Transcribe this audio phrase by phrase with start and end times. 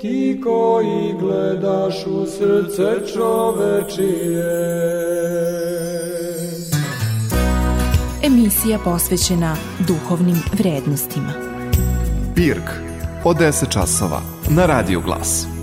[0.00, 4.70] ti koji gledaš u srce čovečije.
[8.22, 11.32] Emisija posvećena duhovnim vrednostima.
[12.34, 12.70] Pirk
[13.24, 14.20] od 10 časova
[14.50, 15.59] na Radio Glas.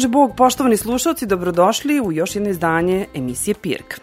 [0.00, 4.00] Pomože Bog, poštovani slušalci, dobrodošli u još jedno izdanje emisije Pirk.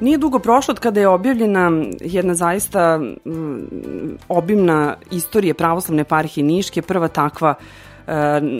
[0.00, 6.82] Nije dugo prošlo od kada je objavljena jedna zaista mm, obimna istorija pravoslavne eparhije Niške,
[6.82, 7.54] prva takva
[8.06, 8.12] e,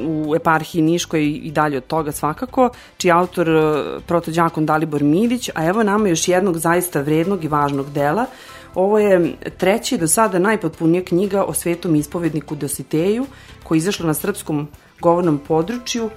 [0.06, 5.66] u eparhiji Niškoj i dalje od toga svakako, čiji autor e, protođakon Dalibor Milić, a
[5.66, 8.26] evo nama još jednog zaista vrednog i važnog dela,
[8.74, 13.26] Ovo je treći do sada najpotpunija knjiga o svetom ispovedniku Dositeju,
[13.64, 14.68] koja je izašla na srpskom
[15.00, 16.10] govornom području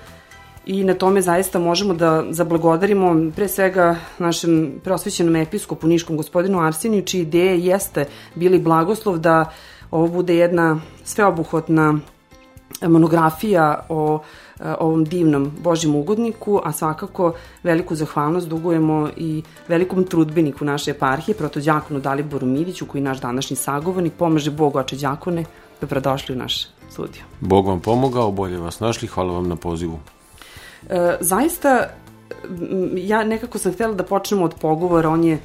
[0.65, 7.05] i na tome zaista možemo da zablagodarimo pre svega našem prosvećenom episkopu Niškom gospodinu Arseniju,
[7.05, 9.51] čiji ideje jeste bili blagoslov da
[9.91, 11.99] ovo bude jedna sveobuhvatna
[12.81, 14.19] monografija o
[14.79, 17.33] ovom divnom Božjem ugodniku, a svakako
[17.63, 23.55] veliku zahvalnost dugujemo i velikom trudbeniku naše eparhije, protođakonu Daliboru Miviću, koji je naš današnji
[23.55, 24.13] sagovornik.
[24.13, 25.45] Pomaže Bog, oče đakone,
[25.81, 27.21] dobrodošli u naš studio.
[27.39, 29.99] Bog vam pomogao, bolje vas našli, hvala vam na pozivu.
[30.89, 31.89] E, zaista,
[32.95, 35.39] ja nekako sam htela da počnemo od pogovora, on je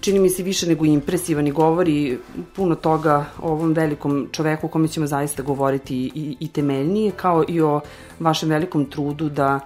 [0.00, 2.18] čini mi se više nego impresivan i govori
[2.56, 7.44] puno toga o ovom velikom čoveku o kome ćemo zaista govoriti i, i temeljnije, kao
[7.48, 7.80] i o
[8.20, 9.60] vašem velikom trudu da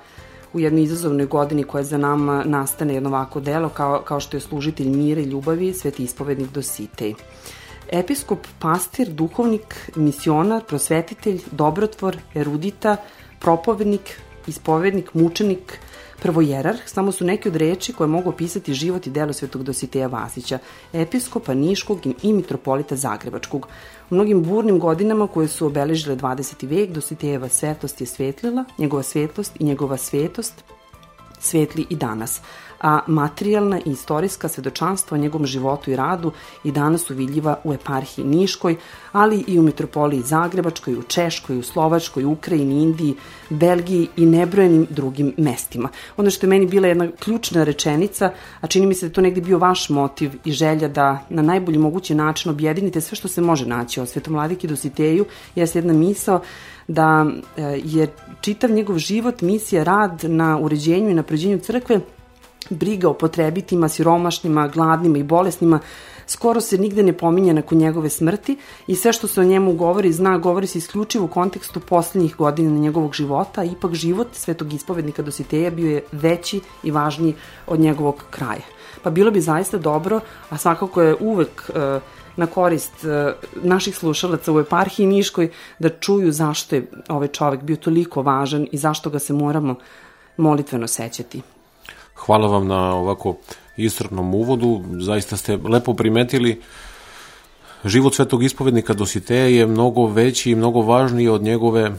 [0.53, 4.41] u jednoj izazovnoj godini koja za nama nastane jedno ovako delo kao, kao što je
[4.41, 7.15] služitelj mira i ljubavi, sveti ispovednik Dositej.
[7.93, 12.97] Episkop, pastir, duhovnik, misionar, prosvetitelj, dobrotvor, erudita,
[13.41, 15.79] propovednik, ispovednik, mučenik,
[16.23, 20.59] Prvojerarh samo su neke od reči koje mogu opisati život i delo svetog Dositeja Vasića,
[20.93, 23.67] episkopa Niškog i mitropolita Zagrebačkog.
[24.11, 26.69] U mnogim burnim godinama koje su obeležile 20.
[26.69, 30.65] vek, Dositejeva svetlost je svetlila, njegova svetlost i njegova svetost
[31.41, 32.41] svetli i danas
[32.81, 36.33] a materijalna i istorijska svedočanstva o njegovom životu i radu
[36.65, 38.77] i danas su vidljiva u eparhiji Niškoj,
[39.13, 43.15] ali i u metropoliji Zagrebačkoj, u Češkoj, u Slovačkoj, Ukrajini, Indiji,
[43.51, 45.89] Belgiji i nebrojenim drugim mestima.
[46.17, 49.41] Ono što je meni bila jedna ključna rečenica, a čini mi se da to negde
[49.41, 53.67] bio vaš motiv i želja da na najbolji mogući način objedinite sve što se može
[53.67, 55.25] naći o Svetom Vladiki Dositeju,
[55.55, 56.41] jeste jedna misao
[56.89, 57.27] da
[57.57, 58.09] e, je
[58.41, 62.01] čitav njegov život, misija, rad na uređenju i napređenju crkve
[62.71, 65.81] briga o potrebitima, siromašnima, gladnima i bolesnima,
[66.27, 68.57] skoro se nigde ne pominje nakon njegove smrti
[68.87, 72.79] i sve što se o njemu govori, zna, govori se isključivo u kontekstu poslednjih godina
[72.79, 77.35] njegovog života, ipak život svetog ispovednika Dositeja bio je veći i važniji
[77.67, 78.67] od njegovog kraja.
[79.03, 80.21] Pa bilo bi zaista dobro,
[80.51, 82.03] a svakako je uvek uh,
[82.37, 83.33] na korist uh,
[83.63, 88.79] naših slušalaca u eparhiji Niškoj da čuju zašto je ovaj čovek bio toliko važan i
[88.79, 89.75] zašto ga se moramo
[90.37, 91.43] molitveno sećati.
[92.27, 93.37] Hvala vam na ovako
[93.77, 96.61] istrpnom uvodu, zaista ste lepo primetili
[97.85, 101.93] život svetog ispovednika Dositeja je mnogo veći i mnogo važniji od njegove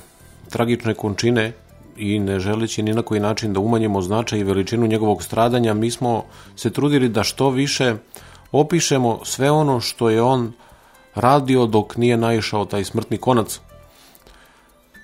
[0.50, 1.54] tragične končine
[1.98, 5.92] i ne želeći ni na koji način da umanjimo značaj i veličinu njegovog stradanja, mi
[5.92, 6.24] smo
[6.56, 7.96] se trudili da što više
[8.52, 10.52] opišemo sve ono što je on
[11.16, 13.60] radio dok nije naišao taj smrtni konac.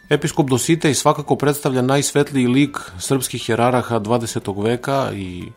[0.09, 4.63] Episkop Dositej svakako predstavlja najsvetliji lik srpskih jeraraha 20.
[4.63, 5.51] veka i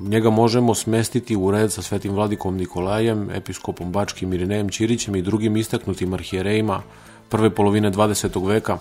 [0.00, 5.56] njega možemo smestiti u red sa svetim vladikom Nikolajem, episkopom Bačkim Irinejem Ćirićem i drugim
[5.56, 6.82] istaknutim arhijerejima
[7.28, 8.48] prve polovine 20.
[8.48, 8.78] veka.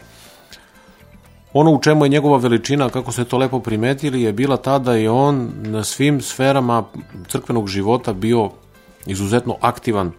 [1.54, 4.94] Ono u čemu je njegova veličina, kako se to lepo primetili, je bila ta da
[4.94, 6.83] je on na svim sferama
[7.27, 8.50] crkvenog života bio
[9.06, 10.12] izuzetno aktivan.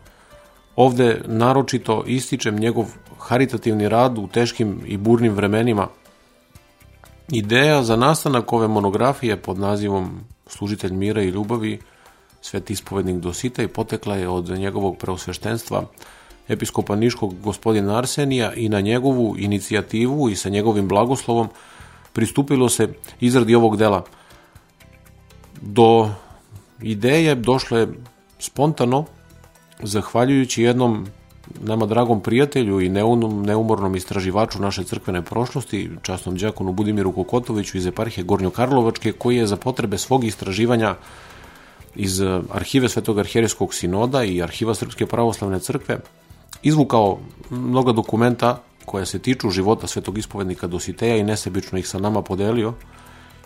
[0.76, 2.86] Ovde naročito ističem njegov
[3.22, 5.88] haritativni rad u teškim i burnim vremenima.
[7.28, 11.80] Ideja za nastanak ove monografije pod nazivom Služitelj mira i ljubavi,
[12.40, 15.84] sveti ispovednik Dosita i potekla je od njegovog preosveštenstva
[16.48, 21.48] episkopa Niškog gospodina Arsenija i na njegovu inicijativu i sa njegovim blagoslovom
[22.12, 22.88] pristupilo se
[23.20, 24.04] izradi ovog dela.
[25.60, 26.10] Do
[26.82, 27.86] ideje došle
[28.38, 29.04] spontano,
[29.82, 31.06] zahvaljujući jednom
[31.60, 38.24] nama dragom prijatelju i neumornom istraživaču naše crkvene prošlosti, časnom džakonu Budimiru Kokotoviću iz eparhije
[38.24, 40.94] Gornjo Karlovačke, koji je za potrebe svog istraživanja
[41.94, 42.20] iz
[42.52, 45.98] arhive Svetog arhijerijskog sinoda i arhiva Srpske pravoslavne crkve
[46.62, 47.18] izvukao
[47.50, 52.74] mnoga dokumenta koja se tiču života Svetog ispovednika Dositeja i nesebično ih sa nama podelio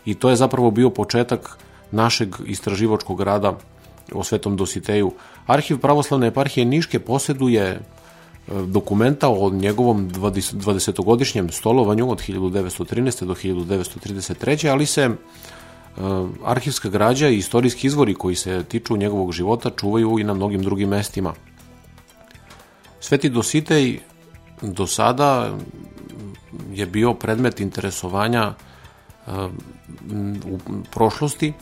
[0.05, 1.59] i to je zapravo bio početak
[1.91, 3.59] našeg istraživačkog rada
[4.13, 5.13] o Svetom Dositeju.
[5.47, 7.81] Arhiv pravoslavne eparhije Niške poseduje
[8.49, 13.25] dokumenta o njegovom 20-godišnjem stolovanju od 1913.
[13.25, 14.71] do 1933.
[14.71, 15.11] ali se e,
[16.45, 20.89] arhivska građa i istorijski izvori koji se tiču njegovog života čuvaju i na mnogim drugim
[20.89, 21.35] mestima.
[23.01, 23.99] Sveti Dositej
[24.63, 25.57] do sada
[26.73, 28.55] je bio predmet interesovanja
[29.27, 29.31] e,
[30.45, 30.59] u
[30.91, 31.53] prošlosti,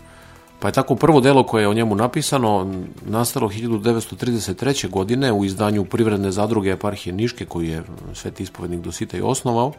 [0.65, 2.73] Pa je tako prvo delo koje je o njemu napisano
[3.07, 4.91] nastalo 1933.
[4.91, 7.83] godine u izdanju Privredne zadruge eparhije Niške koju je
[8.15, 9.73] sveti ispovednik Dositej osnovao,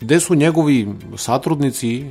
[0.00, 2.06] gde su njegovi satrudnici,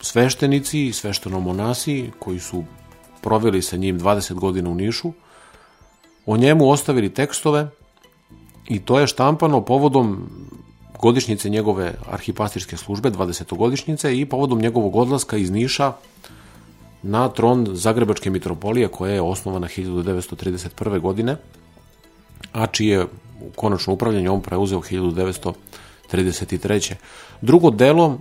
[0.00, 2.64] sveštenici i sveštenomonasi koji su
[3.20, 5.12] proveli sa njim 20 godina u Nišu,
[6.26, 7.68] o njemu ostavili tekstove
[8.68, 10.30] i to je štampano povodom
[11.00, 13.56] godišnjice njegove arhipastirske službe, 20.
[13.56, 15.92] godišnjice i povodom njegovog odlaska iz Niša
[17.02, 21.00] na tron Zagrebačke mitropolije koja je osnovana 1931.
[21.00, 21.36] godine,
[22.52, 23.06] a čije
[23.56, 26.94] konačno upravljanje on preuzeo 1933.
[27.40, 28.18] Drugo delo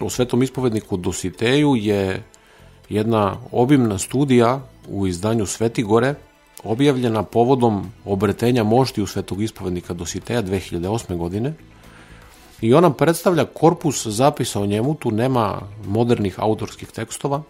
[0.00, 2.22] o svetom ispovedniku Dositeju je
[2.88, 6.14] jedna obimna studija u izdanju Svetigore,
[6.64, 11.16] objavljena povodom obretenja mošti u svetog ispovednika Dositeja 2008.
[11.16, 11.54] godine,
[12.60, 17.42] i ona predstavlja korpus zapisa o njemu, tu nema modernih autorskih tekstova,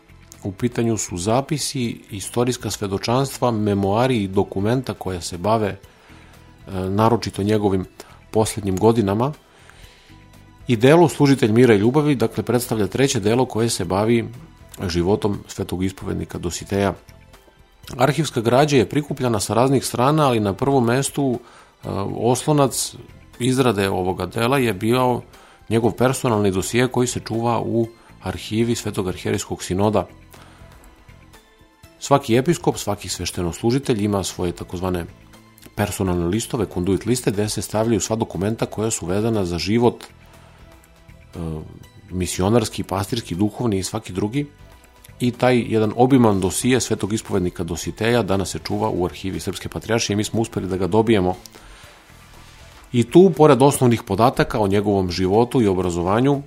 [0.45, 5.79] U pitanju su zapisi, istorijska svedočanstva, memoari i dokumenta koja se bave e,
[6.73, 7.85] naročito njegovim
[8.31, 9.33] poslednjim godinama.
[10.69, 14.29] I delo Služitelj mira i ljubavi, dakle, predstavlja treće delo koje se bavi
[14.89, 16.95] životom svetog ispovednika Dositeja.
[17.97, 22.95] Arhivska građa je prikupljena sa raznih strana, ali na prvom mestu e, oslonac
[23.39, 25.21] izrade ovoga dela je bio
[25.69, 27.89] njegov personalni dosije koji se čuva u
[28.23, 30.07] arhivi Svetog arhijerijskog sinoda
[32.01, 35.05] Svaki episkop, svaki sveštenoslužitelj ima svoje takozvane
[35.75, 41.39] personalne listove, konduit liste, gde se stavljaju sva dokumenta koja su vezana za život e,
[42.11, 44.47] misionarski, pastirski, duhovni i svaki drugi.
[45.21, 50.15] I taj jedan obiman dosije svetog ispovednika Dositeja danas se čuva u arhivi Srpske patrijaršije.
[50.15, 51.37] I mi smo uspeli da ga dobijemo.
[52.93, 56.43] I tu, pored osnovnih podataka o njegovom životu i obrazovanju,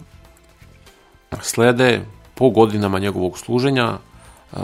[1.42, 2.06] slede
[2.36, 3.98] po godinama njegovog služenja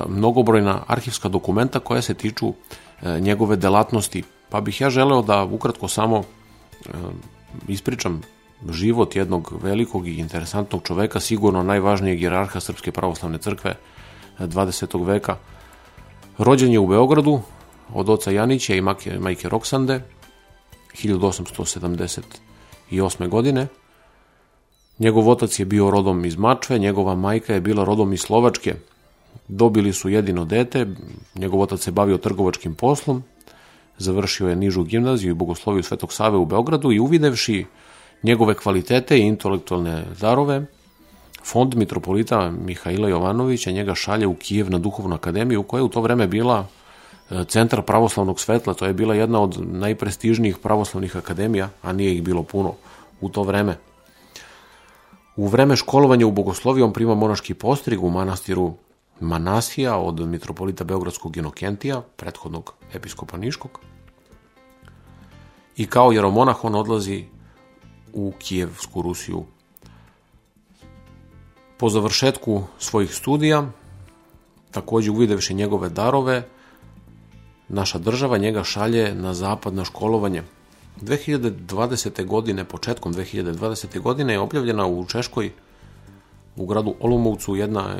[0.08, 2.54] mnogobrojna arhivska dokumenta koja se tiču
[3.02, 4.24] e, njegove delatnosti.
[4.50, 6.24] Pa bih ja želeo da ukratko samo e,
[7.68, 8.22] ispričam
[8.70, 13.76] život jednog velikog i interesantnog čoveka, sigurno najvažnijeg jerarha Srpske pravoslavne crkve
[14.40, 15.02] 20.
[15.02, 15.38] E, veka.
[16.38, 17.42] Rođen je u Beogradu
[17.94, 20.02] od oca Janića i majke, majke Roksande
[20.94, 23.28] 1878.
[23.28, 23.68] godine.
[25.00, 28.76] Njegov otac je bio rodom iz Mačve, njegova majka je bila rodom iz Slovačke,
[29.48, 30.88] Dobili su jedino dete,
[31.36, 33.24] njegov otac se bavio trgovačkim poslom,
[33.98, 37.66] završio je nižu gimnaziju i bogosloviju Svetog Save u Beogradu i uvidevši
[38.24, 40.66] njegove kvalitete i intelektualne darove,
[41.44, 46.02] fond mitropolita Mihajla Jovanovića njega šalje u Kijev na duhovnu akademiju koja je u to
[46.02, 46.68] vreme bila
[47.30, 52.24] e, centar pravoslavnog svetla, to je bila jedna od najprestižnijih pravoslavnih akademija, a nije ih
[52.24, 52.74] bilo puno
[53.22, 53.78] u to vreme.
[55.36, 58.74] U vreme školovanja u bogosloviji on prima monaški postrig u manastiru
[59.20, 63.80] Manasija od mitropolita Beogradskog Inokentija, prethodnog episkopa Niškog.
[65.78, 67.26] I kao jeromonah on odlazi
[68.14, 69.44] u Kijevsku Rusiju.
[71.78, 73.72] Po završetku svojih studija,
[74.72, 76.48] takođe uvidevši njegove darove,
[77.70, 80.44] naša država njega šalje na zapad na školovanje.
[81.02, 82.26] 2020.
[82.26, 84.00] godine, početkom 2020.
[84.00, 85.52] godine je objavljena u Češkoj,
[86.56, 87.98] u gradu Olumovcu, jedna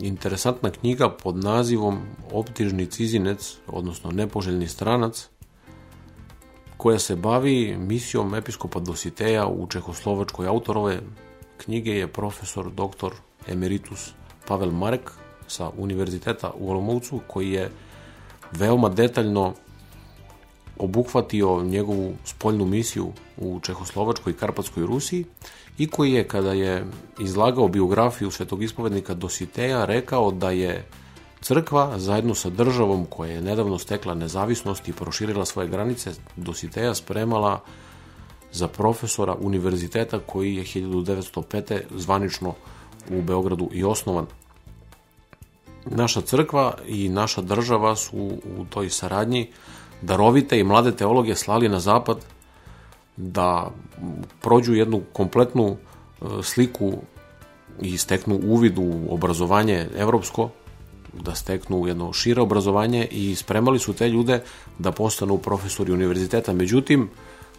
[0.00, 2.00] interesantna knjiga pod nazivom
[2.32, 5.28] Optižni cizinec, odnosno nepoželjni stranac,
[6.76, 11.00] koja se bavi misijom episkopa Dositeja u Čehoslovačkoj autorove
[11.56, 13.10] knjige je profesor dr.
[13.48, 14.12] emeritus
[14.46, 15.10] Pavel Marek
[15.46, 17.70] sa Univerziteta u Olomoucu koji je
[18.52, 19.54] veoma detaljno
[20.78, 25.24] obuhvatio njegovu spoljnu misiju u Čehoslovačkoj i Karpatskoj Rusiji
[25.78, 26.86] i koji je, kada je
[27.18, 30.84] izlagao biografiju svetog ispovednika Dositeja, rekao da je
[31.40, 37.60] crkva zajedno sa državom koja je nedavno stekla nezavisnost i proširila svoje granice Dositeja spremala
[38.52, 41.82] za profesora univerziteta koji je 1905.
[41.96, 42.54] zvanično
[43.10, 44.26] u Beogradu i osnovan.
[45.86, 49.50] Naša crkva i naša država su u toj saradnji
[50.02, 52.16] darovite i mlade teologe slali na zapad
[53.16, 53.70] da
[54.40, 56.92] prođu jednu kompletnu e, sliku
[57.80, 60.50] i steknu uvid u obrazovanje evropsko,
[61.12, 64.42] da steknu jedno šire obrazovanje i spremali su te ljude
[64.78, 66.52] da postanu profesori univerziteta.
[66.52, 67.08] Međutim,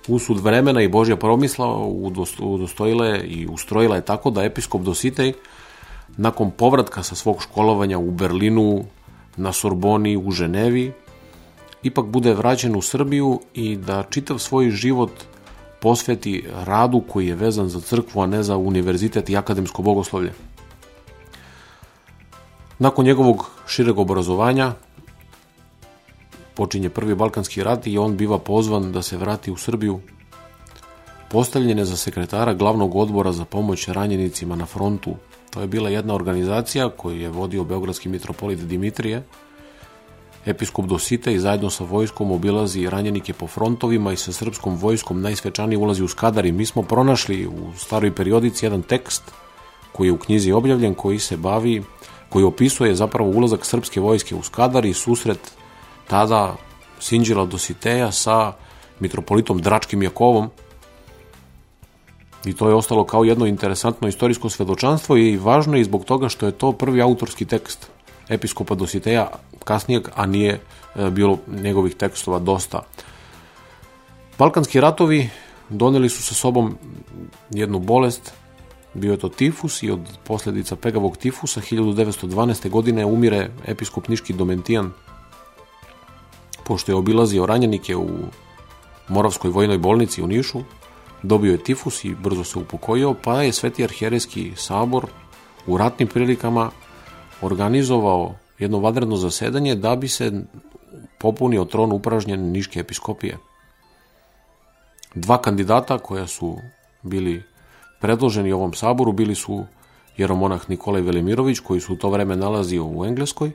[0.08, 1.78] usud vremena i Božja promisla
[2.40, 5.34] udostojila i ustrojila je tako da episkop Dositej
[6.18, 8.86] nakon povratka sa svog školovanja u Berlinu,
[9.38, 10.92] na Sorboni, u Ženevi,
[11.84, 15.12] ipak bude vraćen u Srbiju i da čitav svoj život
[15.86, 20.32] posveti radu koji je vezan za crkvu, a ne za univerzitet i akademsko bogoslovlje.
[22.80, 24.74] Nakon njegovog šireg obrazovanja
[26.56, 30.00] počinje prvi Balkanski rat i on biva pozvan da se vrati u Srbiju.
[31.30, 35.16] Postavljen je za sekretara glavnog odbora za pomoć ranjenicima na frontu.
[35.50, 39.24] To je bila jedna organizacija koju je vodio Beogradski mitropolit Dimitrije,
[40.46, 45.78] Episkop Dosite i zajedno sa vojskom obilazi ranjenike po frontovima i sa srpskom vojskom najsvečanije
[45.78, 49.24] ulazi u Skadar i mi smo pronašli u staroj periodici jedan tekst
[49.92, 51.84] koji je u knjizi objavljen, koji se bavi,
[52.30, 55.52] koji opisuje zapravo ulazak srpske vojske u Skadar i susret
[56.08, 56.56] tada
[57.00, 58.54] Sinđela Dositeja sa
[59.00, 60.50] mitropolitom Dračkim Jakovom.
[62.46, 66.46] I to je ostalo kao jedno interesantno istorijsko svedočanstvo i važno je zbog toga što
[66.46, 67.90] je to prvi autorski tekst
[68.30, 69.28] episkopa Dositeja
[69.66, 70.60] kasnijeg, a nije
[70.96, 72.82] e, bilo njegovih tekstova dosta.
[74.38, 75.30] Balkanski ratovi
[75.70, 76.78] doneli su sa sobom
[77.50, 78.34] jednu bolest,
[78.94, 82.70] bio je to tifus i od posledica pegavog tifusa 1912.
[82.70, 84.92] godine umire episkop Niški Domentijan
[86.66, 88.10] pošto je obilazio ranjenike u
[89.08, 90.62] Moravskoj vojnoj bolnici u Nišu,
[91.24, 95.06] dobio je tifus i brzo se upokojio, pa je Sveti arhijerejski sabor
[95.68, 96.72] u ratnim prilikama
[97.42, 100.32] organizovao jedno vadredno zasedanje da bi se
[101.20, 103.38] popunio tron upražnjen Niške episkopije.
[105.16, 106.58] Dva kandidata koja su
[107.02, 107.44] bili
[108.02, 109.66] predloženi ovom saboru bili su
[110.18, 113.52] jeromonah Nikolaj Velimirović koji su u to vreme nalazio u Engleskoj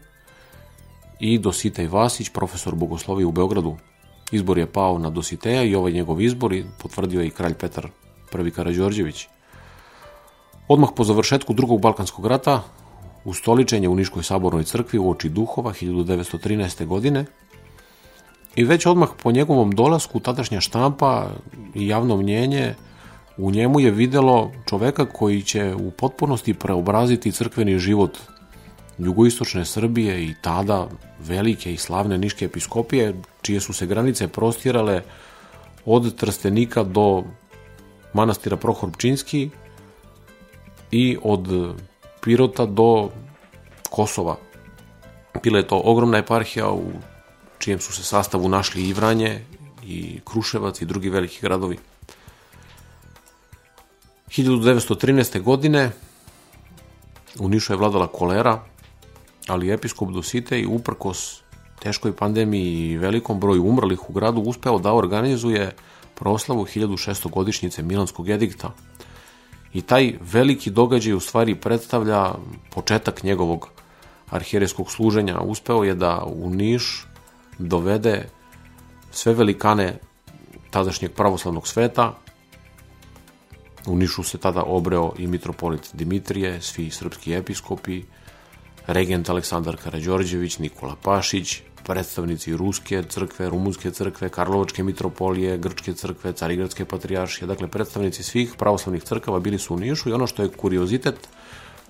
[1.20, 3.76] i Dositej Vasić, profesor bogoslovije u Beogradu.
[4.32, 7.88] Izbor je pao na Dositeja i ovaj njegov izbor potvrdio je i kralj Petar
[8.46, 8.50] I.
[8.50, 9.28] Karadžorđević.
[10.68, 12.62] Odmah po završetku drugog Balkanskog rata
[13.24, 16.86] ustoličen je u Niškoj sabornoj crkvi u oči duhova 1913.
[16.86, 17.24] godine
[18.56, 21.30] i već odmah po njegovom dolasku tadašnja štampa
[21.74, 22.74] i javno mnjenje
[23.36, 28.18] u njemu je videlo čoveka koji će u potpunosti preobraziti crkveni život
[28.98, 35.02] jugoistočne Srbije i tada velike i slavne niške episkopije, čije su se granice prostirale
[35.84, 37.24] od Trstenika do
[38.12, 39.50] manastira Prohorpčinski
[40.90, 41.74] i od
[42.20, 43.10] Pirota do
[43.90, 44.36] Kosova.
[45.42, 46.92] Bila je to ogromna eparhija u
[47.58, 49.44] čijem su se sastavu našli i Vranje,
[49.84, 51.78] i Kruševac i drugi veliki gradovi.
[54.28, 55.42] 1913.
[55.42, 55.90] godine
[57.38, 58.62] u Nišu je vladala kolera,
[59.48, 61.42] ali episkop Dositej uprkos
[61.82, 65.74] teškoj pandemiji i velikom broju umrlih u gradu uspeo da organizuje
[66.14, 68.70] proslavu 1600 godišnjice Milanskog edikta,
[69.72, 72.34] I taj veliki događaj u stvari predstavlja
[72.70, 73.68] početak njegovog
[74.30, 75.40] arhijereskog služenja.
[75.40, 77.06] Uspeo je da u Niš
[77.58, 78.28] dovede
[79.10, 79.98] sve velikane
[80.70, 82.18] tadašnjeg pravoslavnog sveta.
[83.86, 88.02] U Nišu se tada obreo i mitropolit Dimitrije, svi srpski episkopi,
[88.92, 96.84] regent Aleksandar Karađorđević, Nikola Pašić, predstavnici Ruske crkve, Rumunske crkve, Karlovačke mitropolije, Grčke crkve, Carigradske
[96.84, 101.28] patrijaršije, dakle predstavnici svih pravoslavnih crkava bili su u Nišu i ono što je kuriozitet,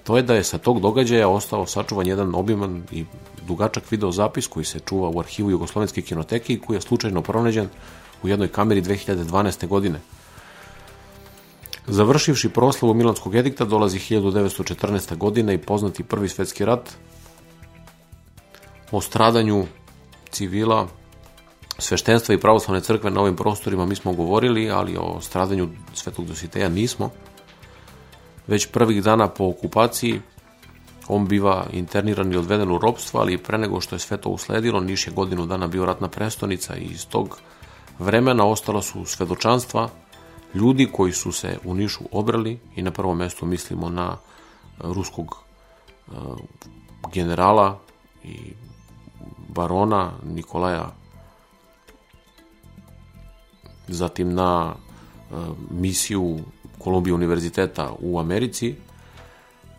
[0.04, 3.04] to je da je sa tog događaja ostao sačuvan jedan obiman i
[3.46, 7.68] dugačak video zapis koji se čuva u arhivu Jugoslovenske kinoteke i koji je slučajno pronađen
[8.22, 9.66] u jednoj kameri 2012.
[9.66, 10.00] godine.
[11.92, 15.16] Završivši proslavu Milanskog edikta dolazi 1914.
[15.16, 16.90] godina i poznati prvi svetski rat
[18.90, 19.66] o stradanju
[20.30, 20.88] civila,
[21.78, 26.68] sveštenstva i pravoslavne crkve na ovim prostorima mi smo govorili, ali o stradanju Svetog Dositeja
[26.68, 27.10] nismo.
[28.46, 30.20] Već prvih dana po okupaciji
[31.08, 34.80] on biva interniran i odveden u ropstvo, ali pre nego što je sve to usledilo,
[34.80, 37.38] Niš je godinu dana bio ratna prestonica i iz tog
[37.98, 39.88] vremena ostala su svedočanstva
[40.54, 44.16] ljudi koji su se u Nišu obrali i na prvom mestu mislimo na
[44.78, 45.36] ruskog
[47.12, 47.78] generala
[48.24, 48.36] i
[49.48, 50.92] barona Nikolaja.
[53.88, 54.74] Zatim na
[55.70, 56.38] misiju
[56.78, 58.74] Kolumbije univerziteta u Americi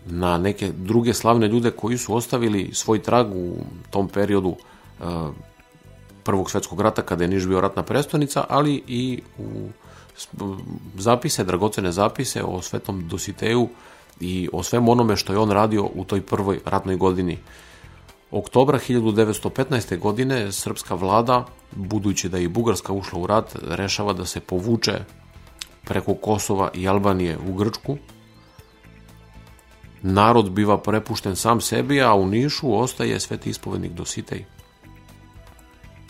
[0.05, 3.55] na neke druge slavne ljude koji su ostavili svoj trag u
[3.89, 4.55] tom periodu
[6.23, 9.69] Prvog svetskog rata kada je Niš bio ratna prestonica, ali i u
[10.97, 13.69] zapise, dragocene zapise o Svetom Dositeju
[14.19, 17.37] i o svemu onome što je on radio u toj prvoj ratnoj godini.
[18.31, 19.99] Oktobra 1915.
[19.99, 24.99] godine srpska vlada, budući da je i Bugarska ušla u rat, rešava da se povuče
[25.83, 27.97] preko Kosova i Albanije u Grčku.
[30.01, 34.45] Narod biva prepušten sam sebi, a u Nišu ostaje sveti ispovednik Dositej.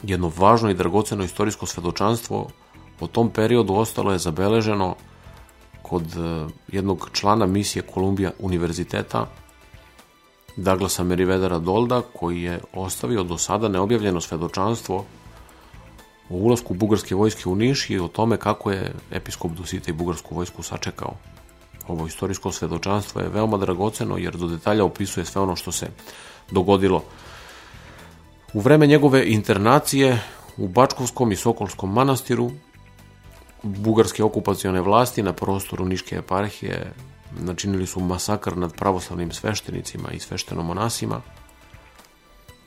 [0.03, 2.49] Jedno važno i dragoceno istorijsko svedočanstvo
[3.01, 4.95] o tom periodu ostalo je zabeleženo
[5.81, 9.27] kod e, jednog člana misije Kolumbija univerziteta,
[10.55, 15.05] Douglasa Merivedera Dolda, koji je ostavio do sada neobjavljeno svedočanstvo
[16.29, 20.35] o ulasku bugarske vojske u Niš i o tome kako je episkop Dusita i bugarsku
[20.35, 21.13] vojsku sačekao.
[21.87, 25.87] Ovo istorijsko svedočanstvo je veoma dragoceno jer do detalja opisuje sve ono što se
[26.51, 27.03] dogodilo.
[28.53, 30.19] U vreme njegove internacije
[30.57, 32.51] u Bačkovskom i Sokolskom manastiru
[33.63, 36.93] bugarske okupacione vlasti na prostoru Niške eparhije
[37.39, 41.21] načinili su masakr nad pravoslavnim sveštenicima i sveštenomonasima.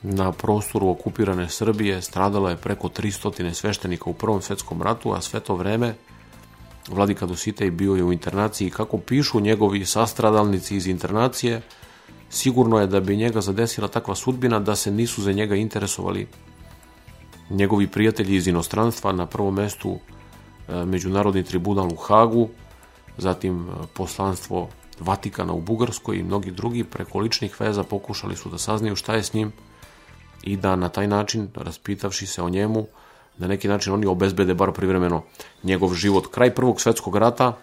[0.01, 5.39] Na prostoru okupirane Srbije stradalo je preko 300 sveštenika u Prvom svetskom ratu, a sve
[5.39, 5.95] to vreme
[6.89, 8.69] Vladika Dositej bio je u internaciji.
[8.69, 11.61] Kako pišu njegovi sastradalnici iz internacije,
[12.29, 16.27] sigurno je da bi njega zadesila takva sudbina da se nisu za njega interesovali
[17.49, 19.99] njegovi prijatelji iz inostranstva, na prvom mestu
[20.67, 22.49] Međunarodni tribunal u Hagu,
[23.17, 24.69] zatim e, poslanstvo
[24.99, 29.23] Vatikana u Bugarskoj i mnogi drugi preko ličnih veza pokušali su da saznaju šta je
[29.23, 29.51] s njim
[30.43, 32.87] i da na taj način, raspitavši se o njemu,
[33.37, 35.23] na neki način oni obezbede bar privremeno
[35.63, 36.27] njegov život.
[36.27, 37.57] Kraj Prvog svetskog rata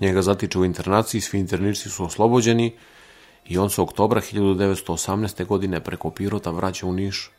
[0.00, 2.76] njega zatiče u internaciji, svi internici su oslobođeni
[3.46, 5.46] i on se oktobra 1918.
[5.46, 7.30] godine preko Pirota vraća u Niš.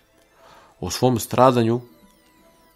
[0.80, 1.82] O svom stradanju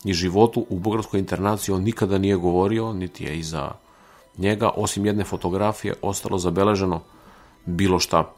[0.04, 3.72] i životu u bugarskoj internaciji on nikada nije govorio, niti je iza
[4.38, 7.02] njega, osim jedne fotografije, ostalo zabeleženo
[7.66, 8.34] bilo šta.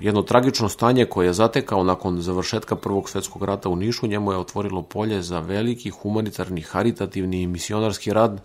[0.00, 4.38] Jedno tragično stanje koje je zatekao nakon završetka Prvog svetskog rata u Nišu, njemu je
[4.38, 8.40] otvorilo polje za veliki humanitarni, haritativni i misionarski rad.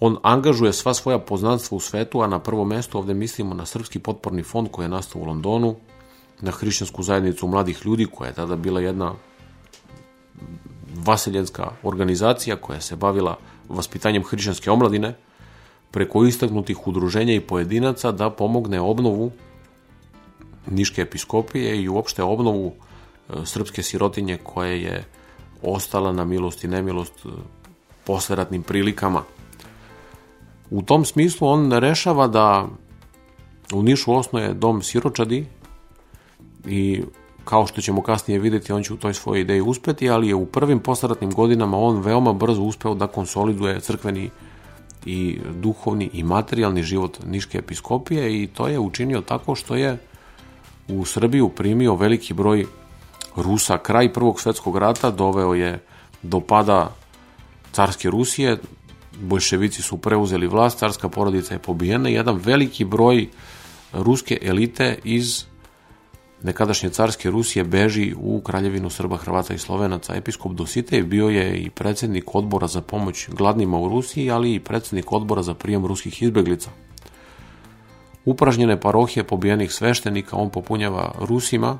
[0.00, 3.98] On angažuje sva svoja poznanstva u svetu, a na prvo mesto ovde mislimo na Srpski
[3.98, 5.76] potporni fond koji je nastao u Londonu,
[6.40, 9.14] na hrišćansku zajednicu mladih ljudi koja je tada bila jedna
[10.94, 13.36] vaseljenska organizacija koja se bavila
[13.68, 15.14] vaspitanjem hrišćanske omladine
[15.90, 19.30] preko istaknutih udruženja i pojedinaca da pomogne obnovu
[20.66, 25.04] Niške episkopije i uopšte obnovu e, srpske sirotinje koja je
[25.62, 27.28] ostala na milost i nemilost e,
[28.04, 29.22] posleratnim prilikama.
[30.70, 32.68] U tom smislu on rešava da
[33.74, 35.46] u Nišu osnoje dom siročadi
[36.66, 37.02] i
[37.44, 40.46] kao što ćemo kasnije videti, on će u toj svojoj ideji uspeti, ali je u
[40.46, 44.30] prvim posleratnim godinama on veoma brzo uspeo da konsoliduje crkveni
[45.06, 49.98] i duhovni i materijalni život Niške episkopije i to je učinio tako što je
[50.88, 52.66] u Srbiju primio veliki broj
[53.36, 53.78] Rusa.
[53.78, 55.78] Kraj Prvog svetskog rata doveo je
[56.22, 56.94] do pada
[57.72, 58.58] carske Rusije,
[59.20, 63.28] bolševici su preuzeli vlast, carska porodica je pobijena i jedan veliki broj
[63.92, 65.44] ruske elite iz
[66.42, 70.14] nekadašnje carske Rusije beži u kraljevinu Srba, Hrvata i Slovenaca.
[70.14, 75.12] Episkop Dositej bio je i predsednik odbora za pomoć gladnima u Rusiji, ali i predsednik
[75.12, 76.70] odbora za prijem ruskih izbeglica.
[78.24, 81.78] Upražnjene parohije pobijenih sveštenika on popunjava Rusima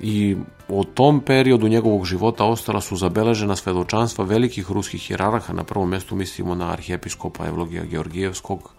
[0.00, 0.36] i
[0.68, 6.16] o tom periodu njegovog života ostala su zabeležena svedočanstva velikih ruskih hierarha, na prvom mestu
[6.16, 8.70] mislimo na arhijepiskopa Evlogija Georgijevskog,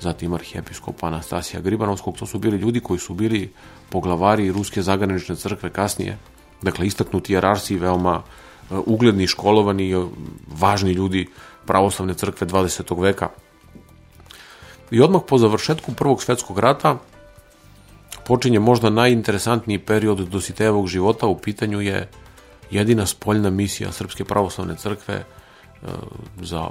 [0.00, 3.52] zatim arhijepiskopa Anastasija Gribanovskog, to su bili ljudi koji su bili
[3.90, 6.18] poglavari Ruske zagranične crkve kasnije,
[6.62, 10.04] dakle istaknuti jerarsi, veoma e, ugledni, školovani, e,
[10.46, 11.26] važni ljudi
[11.66, 13.02] pravoslavne crkve 20.
[13.02, 13.28] veka.
[14.90, 16.98] I odmah po završetku Prvog svetskog rata
[18.26, 22.08] počinje možda najinteresantniji period Dositejevog života, u pitanju je
[22.70, 25.24] jedina spoljna misija Srpske pravoslavne crkve e,
[26.42, 26.68] za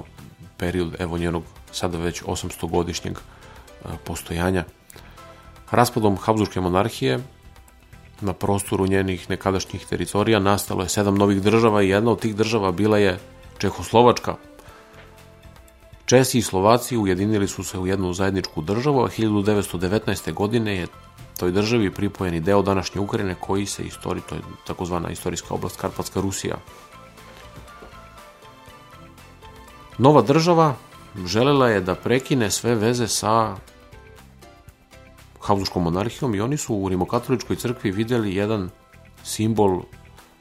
[0.56, 1.42] period evo njenog
[1.72, 4.64] sada već 800-godišnjeg e, postojanja.
[5.70, 7.18] Raspadom Habsburgske monarhije
[8.20, 12.72] na prostoru njenih nekadašnjih teritorija nastalo je sedam novih država i jedna od tih država
[12.72, 13.18] bila je
[13.58, 14.36] Čehoslovačka.
[16.06, 20.32] Česi i Slovaci ujedinili su se u jednu zajedničku državu, a 1919.
[20.32, 20.86] godine je
[21.36, 26.20] toj državi pripojeni deo današnje Ukrajine koji se istori, to je takozvana istorijska oblast Karpatska
[26.20, 26.56] Rusija.
[29.98, 30.74] Nova država
[31.26, 33.56] želela je da prekine sve veze sa
[35.40, 38.70] Habsburgskom monarhijom i oni su u rimokatoličkoj crkvi videli jedan
[39.24, 39.82] simbol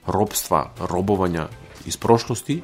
[0.08, 1.48] robstva, robovanja
[1.86, 2.62] iz prošlosti,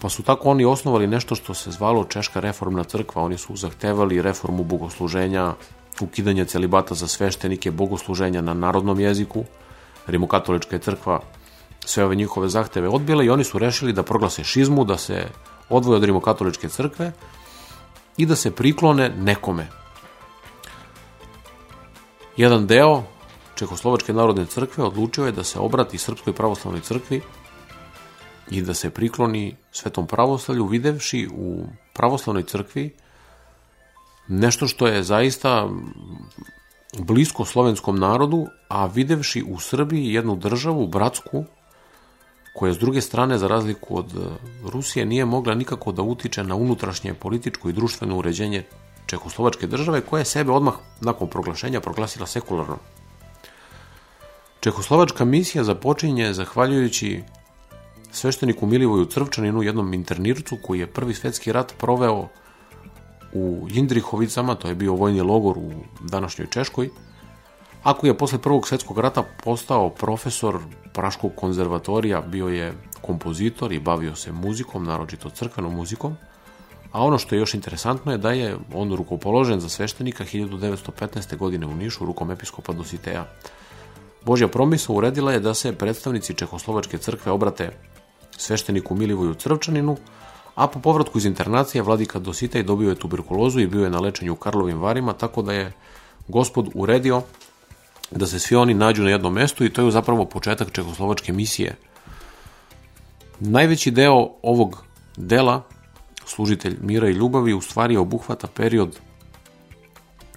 [0.00, 3.22] pa su tako oni osnovali nešto što se zvalo Češka reformna crkva.
[3.22, 5.54] Oni su zahtevali reformu bogosluženja,
[6.00, 9.44] ukidanje celibata za sveštenike, bogosluženja na narodnom jeziku.
[10.06, 11.20] Rimokatolička je crkva
[11.84, 15.26] sve ove njihove zahteve odbila i oni su rešili da proglase šizmu, da se
[15.68, 17.12] odvoje od rimokatoličke crkve
[18.16, 19.68] i da se priklone nekome,
[22.36, 23.02] Jedan deo
[23.54, 27.20] Čehoslovačke narodne crkve odlučio je da se obrati Srpskoj pravoslavnoj crkvi
[28.50, 32.94] i da se prikloni Svetom pravoslavlju, videvši u pravoslavnoj crkvi
[34.28, 35.68] nešto što je zaista
[36.98, 41.44] blisko slovenskom narodu, a videvši u Srbiji jednu državu, bratsku,
[42.54, 44.12] koja s druge strane, za razliku od
[44.64, 48.62] Rusije, nije mogla nikako da utiče na unutrašnje političko i društveno uređenje
[49.06, 52.78] Čehoslovačke države koja je sebe odmah nakon proglašenja proglasila sekularnom.
[54.60, 57.22] Čehoslovačka misija započinje zahvaljujući
[58.12, 62.28] svešteniku Milivoju Crvčaninu, jednom internircu koji je prvi svetski rat proveo
[63.32, 66.90] u Jindrihovicama, to je bio vojni logor u današnjoj Češkoj,
[67.84, 70.58] a koji je posle Prvog svetskog rata postao profesor
[70.92, 76.16] Praškog konzervatorija, bio je kompozitor i bavio se muzikom, naročito crkvenom muzikom,
[76.94, 81.36] A ono što je još interesantno je da je on rukopoložen za sveštenika 1915.
[81.36, 83.26] godine u Nišu rukom episkopa Dositeja.
[84.22, 87.70] Božja promisa uredila je da se predstavnici Čehoslovačke crkve obrate
[88.36, 89.96] svešteniku Milivoju Crvčaninu,
[90.54, 94.32] a po povratku iz internacije vladika Dositej dobio je tuberkulozu i bio je na lečenju
[94.32, 95.72] u Karlovim varima, tako da je
[96.28, 97.22] gospod uredio
[98.10, 101.76] da se svi oni nađu na jednom mestu i to je zapravo početak Čehoslovačke misije.
[103.40, 104.84] Najveći deo ovog
[105.16, 105.62] dela
[106.26, 108.98] služitelj mira i ljubavi, u stvari obuhvata period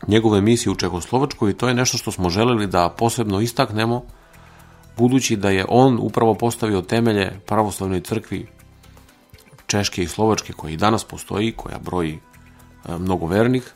[0.07, 4.03] njegove misije u Čehoslovačkoj i to je nešto što smo želeli da posebno istaknemo,
[4.97, 8.47] budući da je on upravo postavio temelje pravoslavnoj crkvi
[9.67, 12.19] Češke i Slovačke koja i danas postoji, koja broji
[12.85, 13.73] e, mnogo vernih,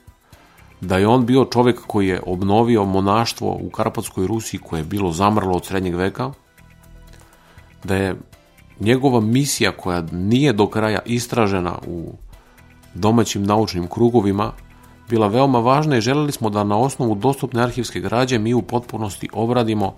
[0.81, 5.11] da je on bio čovek koji je obnovio monaštvo u Karpatskoj Rusiji koje je bilo
[5.11, 6.31] zamrlo od srednjeg veka,
[7.83, 8.15] da je
[8.79, 12.13] njegova misija koja nije do kraja istražena u
[12.93, 14.51] domaćim naučnim krugovima
[15.09, 19.29] bila veoma važna i želeli smo da na osnovu dostupne arhivske građe mi u potpunosti
[19.33, 19.93] obradimo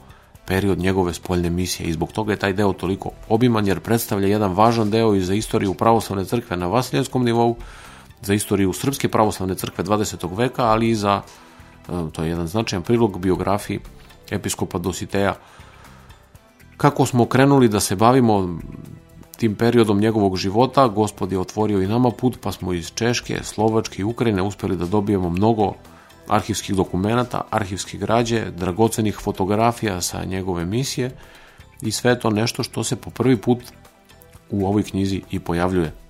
[0.45, 1.89] period njegove spoljne misije.
[1.89, 5.33] I zbog toga je taj deo toliko obiman jer predstavlja jedan važan deo i za
[5.33, 7.55] istoriju pravoslavne crkve na vasiljenskom nivou,
[8.23, 10.37] za istoriju Srpske pravoslavne crkve 20.
[10.37, 11.21] veka, ali i za,
[11.89, 13.79] e, to je jedan značajan prilog biografiji
[14.31, 15.35] episkopa Dositeja
[16.77, 18.59] kako smo krenuli da se bavimo
[19.37, 24.01] tim periodom njegovog života, gospod je otvorio i nama put, pa smo iz Češke, Slovačke
[24.01, 25.73] i Ukrajine uspeli da dobijemo mnogo
[26.27, 31.11] arhivskih dokumenta, arhivske građe, dragocenih fotografija sa njegove misije
[31.81, 33.59] i sve to nešto što se po prvi put
[34.49, 36.02] u ovoj knjizi i pojavljuje.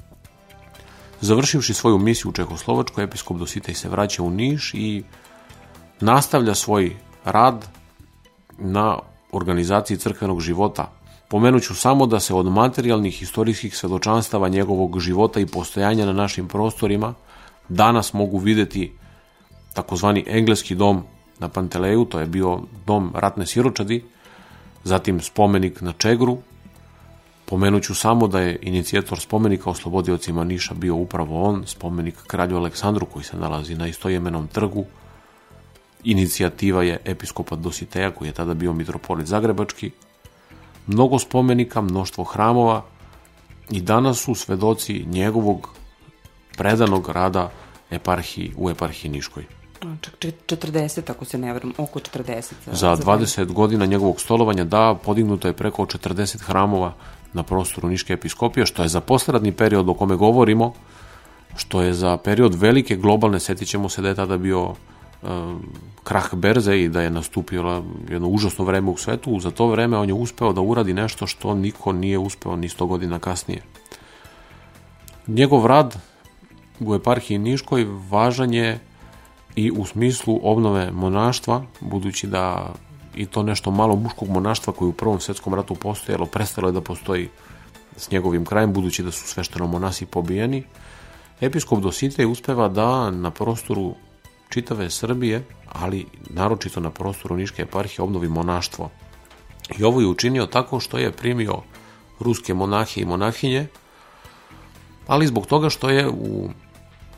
[1.24, 5.04] Završivši svoju misiju u Čehoslovačkoj, episkop Dositej se vraća u Niš i
[6.00, 7.68] nastavlja svoj rad
[8.58, 9.00] na
[9.32, 10.92] organizaciji crkvenog života.
[11.28, 17.14] Pomenuću samo da se od materijalnih historijskih svedočanstava njegovog života i postojanja na našim prostorima
[17.70, 18.92] danas mogu videti
[19.74, 21.04] takozvani engleski dom
[21.40, 24.04] na Panteleju, to je bio dom ratne siročadi,
[24.84, 26.38] zatim spomenik na Čegru,
[27.46, 33.24] Pomenuću samo da je inicijator spomenika oslobodiocima Niša bio upravo on, spomenik kralju Aleksandru koji
[33.24, 34.86] se nalazi na istojemenom trgu,
[36.04, 39.92] Inicijativa je episkopa Dositeja, koji je tada bio mitropolit Zagrebački,
[40.88, 42.84] mnogo spomenika, mnoštvo hramova
[43.70, 45.70] i danas su svedoci njegovog
[46.58, 47.52] predanog rada
[47.92, 49.46] eparhiji, u eparhiji Niškoj.
[50.02, 50.14] Čak
[50.48, 52.54] 40, ako se ne verujem, oko 40.
[52.66, 56.94] Za, za 20 godina njegovog stolovanja, da, podignuto je preko 40 hramova
[57.34, 60.74] na prostoru Niške episkopije, što je za poslednji period o kome govorimo,
[61.56, 64.74] što je za period velike globalne, setit ćemo se da je tada bio
[66.04, 70.10] krah berze i da je nastupilo jedno užasno vreme u svetu, za to vreme on
[70.10, 73.62] je uspeo da uradi nešto što niko nije uspeo ni 100 godina kasnije.
[75.28, 75.98] Njegov rad
[76.80, 78.80] u eparhiji Niškoj važan je
[79.56, 82.74] i u smislu obnove monaštva, budući da
[83.16, 86.82] i to nešto malo muškog monaštva koje u Prvom svetskom ratu postojalo, prestalo je da
[86.82, 87.30] postoji
[87.98, 90.64] s njegovim krajem, budući da su svešteno monasi pobijeni,
[91.42, 93.96] episkop Dositej uspeva da na prostoru
[94.50, 98.90] čitave Srbije, ali naročito na prostoru Niške eparhije obnovi monaštvo.
[99.78, 101.62] I ovo je učinio tako što je primio
[102.20, 103.68] ruske monahe i monahinje,
[105.08, 106.50] ali zbog toga što je u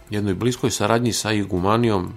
[0.09, 2.13] jednoj bliskoj saradnji sa igumanijom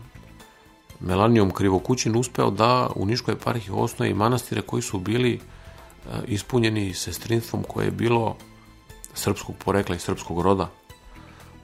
[1.01, 5.41] Melanijom Krivokućin uspeo da u Niškoj eparhiji osnoje manastire koji su bili e,
[6.27, 8.37] ispunjeni sestrinstvom koje je bilo
[9.15, 10.71] srpskog porekla i srpskog roda.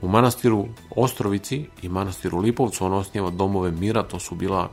[0.01, 4.69] U manastiru Ostrovici i manastiru Lipovcu on osnijeva domove mira, to su bila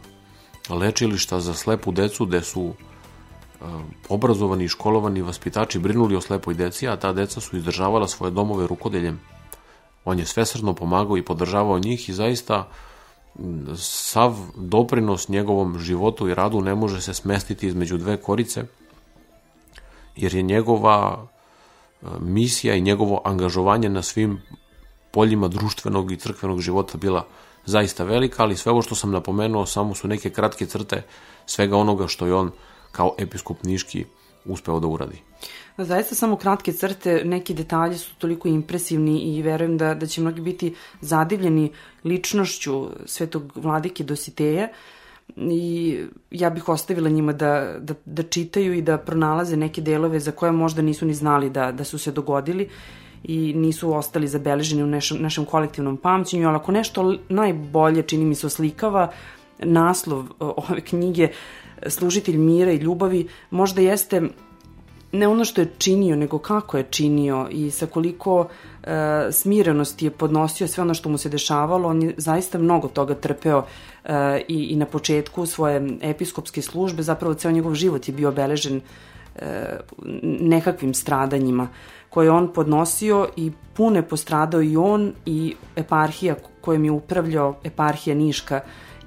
[0.69, 3.65] lečilišta za slepu decu gde su e,
[4.09, 8.67] obrazovani i školovani vaspitači brinuli o slepoj deci, a ta deca su izdržavala svoje domove
[8.67, 9.21] rukodeljem.
[10.05, 12.69] On je svesrdno pomagao i podržavao njih i zaista
[13.77, 18.65] sav doprinos njegovom životu i radu ne može se smestiti između dve korice,
[20.17, 21.27] jer je njegova
[22.03, 24.43] e, misija i njegovo angažovanje na svim
[25.11, 27.27] poljima društvenog i crkvenog života bila
[27.65, 31.03] zaista velika, ali sve ovo što sam napomenuo samo su neke kratke crte
[31.47, 32.51] svega onoga što je on
[32.93, 34.05] kao episkop Niški
[34.45, 35.23] uspeo da uradi.
[35.79, 40.41] Zaista samo kratke crte, neki detalji su toliko impresivni i verujem da, da će mnogi
[40.41, 41.73] biti zadivljeni
[42.05, 44.69] ličnošću svetog vladike Dositeja.
[45.37, 45.99] I
[46.31, 50.53] ja bih ostavila njima da, da, da čitaju i da pronalaze neke delove za koje
[50.53, 52.69] možda nisu ni znali da, da su se dogodili
[53.25, 58.35] i nisu ostali zabeleženi u našem, našem kolektivnom pamćenju, ali ako nešto najbolje čini mi
[58.35, 59.13] se oslikava
[59.59, 61.29] naslov ove knjige
[61.87, 64.23] Služitelj mira i ljubavi možda jeste
[65.13, 68.49] ne ono što je činio, nego kako je činio i sa koliko
[68.83, 68.89] e,
[69.33, 71.89] smirenosti je podnosio sve ono što mu se dešavalo.
[71.89, 73.65] On je zaista mnogo toga trpeo
[74.05, 77.03] e, i, i na početku svoje episkopske službe.
[77.03, 78.81] Zapravo ceo njegov život je bio obeležen
[79.37, 79.79] e,
[80.41, 81.69] nekakvim stradanjima
[82.09, 88.61] koje on podnosio i pune postradao i on i eparhija kojom je upravljao eparhija Niška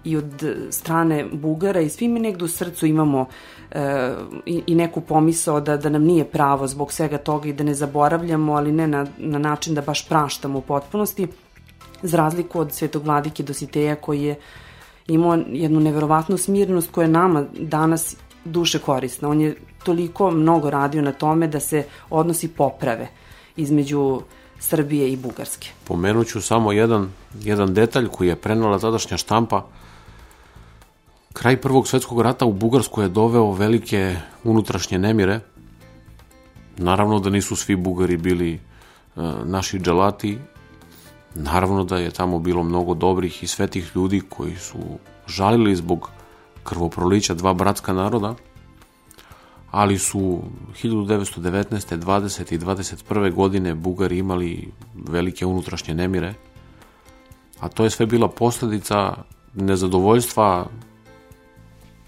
[0.05, 3.25] i od strane Bugara i svi mi negde u srcu imamo
[3.71, 4.13] e,
[4.45, 7.73] i, i neku pomisao da, da nam nije pravo zbog svega toga i da ne
[7.73, 11.27] zaboravljamo, ali ne na, na način da baš praštamo u potpunosti,
[12.01, 14.35] za razliku od svetog vladike Dositeja koji je
[15.07, 18.15] imao jednu neverovatnu smirnost koja je nama danas
[18.45, 19.29] duše korisna.
[19.29, 23.07] On je toliko mnogo radio na tome da se odnosi poprave
[23.57, 24.21] između
[24.59, 25.69] Srbije i Bugarske.
[25.83, 29.65] Pomenuću samo jedan, jedan detalj koji je prenala tadašnja štampa
[31.35, 35.39] Kraj Prvog svetskog rata u Bugarsku je doveo velike unutrašnje nemire.
[36.77, 38.59] Naravno da nisu svi Bugari bili e,
[39.43, 40.37] naši dželati.
[41.35, 44.77] Naravno da je tamo bilo mnogo dobrih i svetih ljudi koji su
[45.27, 46.09] žalili zbog
[46.63, 48.35] krvoprolića dva bratska naroda,
[49.71, 50.41] ali su
[50.83, 51.99] 1919.
[51.99, 52.53] 20.
[52.53, 53.33] i 21.
[53.33, 56.33] godine Bugari imali velike unutrašnje nemire,
[57.59, 59.13] a to je sve bila posledica
[59.53, 60.67] nezadovoljstva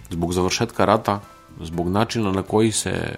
[0.10, 1.20] zbog završetka rata,
[1.62, 3.16] zbog načina na koji se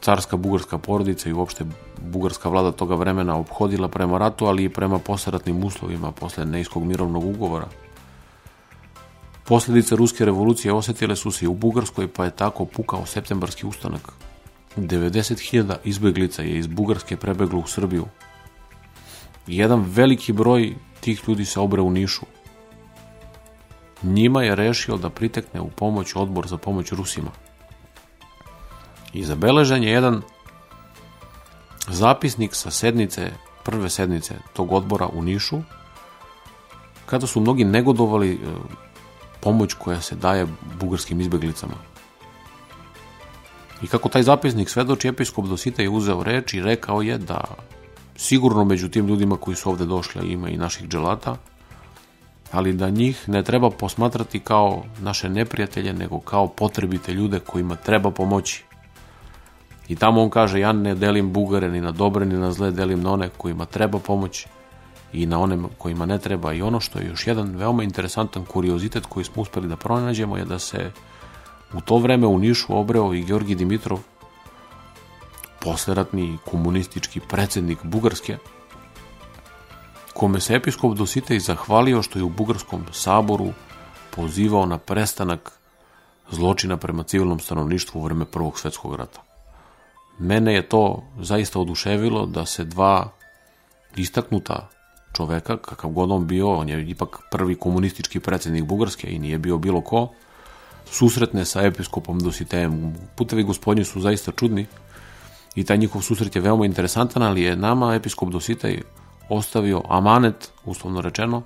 [0.00, 1.64] carska bugarska porodica i uopšte
[2.00, 7.24] bugarska vlada toga vremena obhodila prema ratu, ali i prema posleratnim uslovima posle Nejskog mirovnog
[7.24, 7.68] ugovora.
[9.44, 14.12] Posledice ruske revolucije osetile su se i u Bugarskoj, pa je tako pukao septembarski ustanak.
[14.76, 18.06] 90.000 izbeglica je iz Bugarske prebeglo u Srbiju.
[19.46, 22.26] Jedan veliki broj tih ljudi se obre u Nišu,
[24.02, 27.30] njima je rešio da pritekne u pomoć odbor za pomoć Rusima.
[29.12, 30.22] I zabeležen je jedan
[31.88, 33.30] zapisnik sa sednice,
[33.64, 35.60] prve sednice tog odbora u Nišu,
[37.06, 38.38] kada su mnogi negodovali e,
[39.40, 40.46] pomoć koja se daje
[40.80, 41.74] bugarskim izbeglicama.
[43.82, 47.44] I kako taj zapisnik svedoči, episkop Dosita je uzeo reč i rekao je da
[48.16, 51.36] sigurno među tim ljudima koji su ovde došli ima i naših dželata,
[52.52, 58.10] ali da njih ne treba posmatrati kao naše neprijatelje, nego kao potrebite ljude kojima treba
[58.10, 58.64] pomoći.
[59.88, 63.02] I tamo on kaže, ja ne delim bugare ni na dobre ni na zle, delim
[63.02, 64.48] na one kojima treba pomoći
[65.12, 66.52] i na one kojima ne treba.
[66.52, 70.44] I ono što je još jedan veoma interesantan kuriozitet koji smo uspeli da pronađemo je
[70.44, 70.90] da se
[71.74, 73.98] u to vreme u Nišu obreo i Georgi Dimitrov,
[75.60, 78.36] posleratni komunistički predsednik Bugarske,
[80.20, 83.52] kome se episkop Dositej zahvalio što je u Bugarskom saboru
[84.10, 85.52] pozivao na prestanak
[86.30, 89.22] zločina prema civilnom stanovništvu u vreme Prvog svetskog rata.
[90.18, 93.12] Mene je to zaista oduševilo da se dva
[93.96, 94.68] istaknuta
[95.16, 99.58] čoveka, kakav god on bio, on je ipak prvi komunistički predsednik Bugarske i nije bio
[99.58, 100.12] bilo ko,
[100.90, 102.94] susretne sa episkopom Dositejem.
[103.16, 104.66] Putevi gospodnji su zaista čudni
[105.54, 108.82] i taj njihov susret je veoma interesantan, ali je nama episkop Dositej
[109.30, 111.42] ostavio amanet, uslovno rečeno,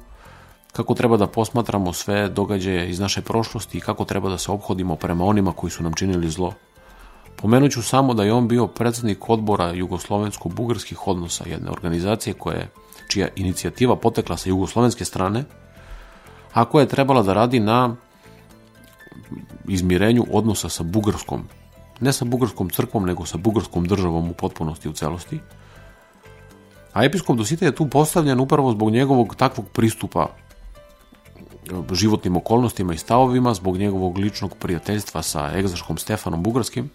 [0.72, 4.96] kako treba da posmatramo sve događaje iz naše prošlosti i kako treba da se obhodimo
[4.96, 6.52] prema onima koji su nam činili zlo.
[7.36, 12.70] Pomenuću samo da je on bio predsednik odbora jugoslovensko-bugarskih odnosa, jedne organizacije koje,
[13.08, 15.44] čija inicijativa potekla sa jugoslovenske strane,
[16.52, 17.96] a koja je trebala da radi na
[19.68, 21.44] izmirenju odnosa sa Bugarskom,
[22.00, 25.40] ne sa Bugarskom crkvom, nego sa Bugarskom državom u potpunosti u celosti.
[26.94, 30.28] A episkop Dosita je tu postavljen upravo zbog njegovog takvog pristupa
[31.92, 36.90] životnim okolnostima i stavovima, zbog njegovog ličnog prijateljstva sa egzaškom Stefanom Bugarskim,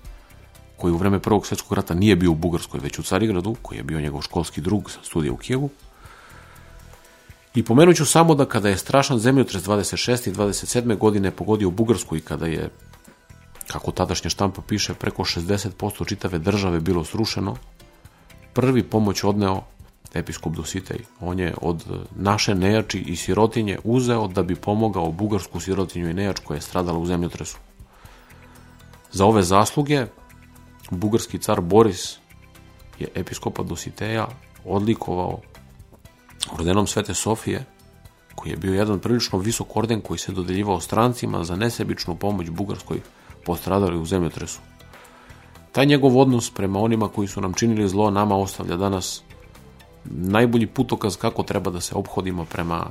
[0.77, 3.83] koji u vreme Prvog svetskog rata nije bio u Bugarskoj, već u Carigradu, koji je
[3.83, 5.69] bio njegov školski drug sa studija u Kijevu.
[7.55, 10.29] I pomenut ću samo da kada je strašan zemljotres 26.
[10.29, 10.97] i 27.
[10.97, 12.69] godine pogodio Bugarsku i kada je,
[13.67, 17.55] kako tadašnja štampa piše, preko 60% čitave države bilo srušeno,
[18.53, 19.63] prvi pomoć odneo
[20.13, 20.99] episkop Dositej.
[21.19, 21.83] On je od
[22.15, 26.99] naše nejači i sirotinje uzeo da bi pomogao bugarsku sirotinju i nejač koja je stradala
[26.99, 27.57] u zemljotresu.
[29.11, 30.05] Za ove zasluge
[30.91, 32.17] bugarski car Boris
[32.99, 34.27] je episkopa Dositeja
[34.65, 35.39] odlikovao
[36.51, 37.65] ordenom Svete Sofije,
[38.35, 43.01] koji je bio jedan prilično visok orden koji se dodeljivao strancima za nesebičnu pomoć Bugarskoj
[43.45, 44.59] postradali u zemljotresu.
[45.71, 49.23] Taj njegov odnos prema onima koji su nam činili zlo nama ostavlja danas
[50.09, 52.87] najbolji putokaz kako treba da se obhodimo prema,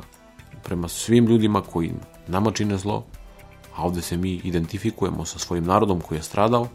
[0.64, 1.92] prema svim ljudima koji
[2.28, 3.04] nama čine zlo,
[3.76, 6.68] a ovde se mi identifikujemo sa svojim narodom koji je stradao,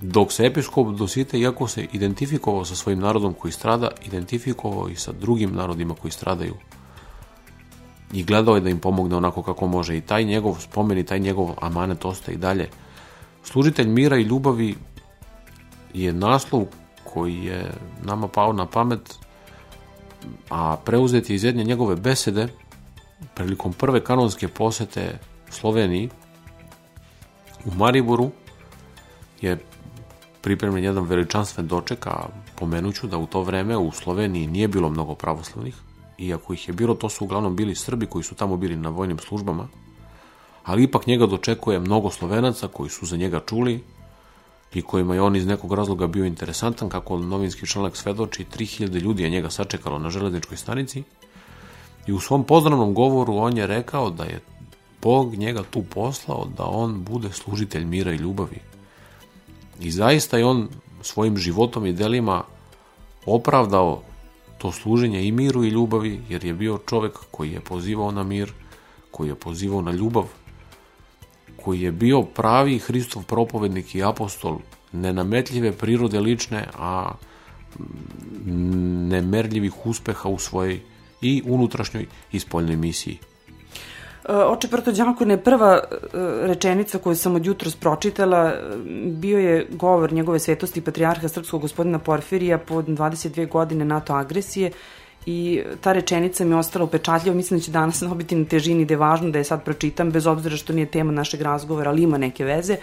[0.00, 5.12] dok se episkop Dosite, iako se identifikovao sa svojim narodom koji strada, identifikovao i sa
[5.12, 6.54] drugim narodima koji stradaju.
[8.12, 9.96] I gledao je da im pomogne onako kako može.
[9.96, 12.68] I taj njegov spomen i taj njegov amanet ostaje i dalje.
[13.44, 14.74] Služitelj mira i ljubavi
[15.94, 16.66] je naslov
[17.16, 17.72] koji je
[18.04, 19.14] nama pao na pamet,
[20.50, 22.48] a preuzet je iz jedne njegove besede
[23.34, 25.18] prilikom prve kanonske posete
[25.50, 26.10] Sloveniji
[27.64, 28.30] u Mariboru
[29.40, 29.56] je
[30.42, 35.14] pripremljen jedan veličanstven doček, a pomenuću da u to vreme u Sloveniji nije bilo mnogo
[35.14, 35.74] pravoslavnih,
[36.18, 39.18] iako ih je bilo, to su uglavnom bili Srbi koji su tamo bili na vojnim
[39.18, 39.68] službama,
[40.64, 43.84] ali ipak njega dočekuje mnogo Slovenaca koji su za njega čuli
[44.74, 49.22] i kojima je on iz nekog razloga bio interesantan, kako novinski članak svedoči, 3000 ljudi
[49.22, 51.02] je njega sačekalo na železničkoj stanici
[52.06, 54.40] i u svom pozdravnom govoru on je rekao da je
[55.02, 58.60] Bog njega tu poslao da on bude služitelj mira i ljubavi,
[59.80, 60.68] I zaista je on
[61.02, 62.42] svojim životom i delima
[63.26, 64.02] opravdao
[64.58, 68.52] to služenje i miru i ljubavi, jer je bio čovek koji je pozivao na mir,
[69.10, 70.24] koji je pozivao na ljubav,
[71.66, 74.58] koji je bio pravi Hristov propovednik i apostol,
[74.92, 77.14] nenametljive prirode lične, a
[79.10, 80.78] nemerljivih uspeha u svojoj
[81.20, 83.18] i unutrašnjoj i spoljnoj misiji.
[83.18, 86.06] E, Oče Prtođakone, prva e,
[86.46, 88.60] rečenica koju sam od jutros pročitala e,
[89.10, 94.70] bio je govor njegove svetosti patrijarha srpskog gospodina Porfirija pod 22 godine NATO agresije
[95.26, 98.94] i ta rečenica mi je ostala upečatljiva, mislim da će danas nabiti na težini da
[98.94, 102.18] je važno da je sad pročitam, bez obzira što nije tema našeg razgovora, ali ima
[102.18, 102.76] neke veze.